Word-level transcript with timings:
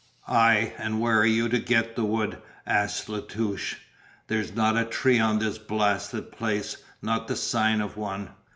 "Ay, 0.27 0.73
and 0.79 0.99
where 0.99 1.19
are 1.19 1.27
you 1.27 1.47
to 1.47 1.59
get 1.59 1.95
the 1.95 2.03
wood?" 2.03 2.39
asked 2.65 3.07
La 3.07 3.19
Touche. 3.19 3.75
"There's 4.29 4.55
not 4.55 4.75
a 4.75 4.83
tree 4.83 5.19
on 5.19 5.37
this 5.37 5.59
blasted 5.59 6.31
place, 6.31 6.77
nor 7.03 7.19
the 7.27 7.35
sign 7.35 7.81
of 7.81 7.97
one." 7.97 8.31